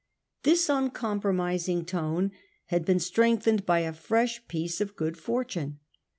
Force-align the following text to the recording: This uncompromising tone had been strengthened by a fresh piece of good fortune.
This 0.41 0.67
uncompromising 0.67 1.85
tone 1.85 2.31
had 2.69 2.85
been 2.85 2.99
strengthened 2.99 3.67
by 3.67 3.81
a 3.81 3.93
fresh 3.93 4.41
piece 4.47 4.81
of 4.81 4.95
good 4.95 5.15
fortune. 5.15 5.79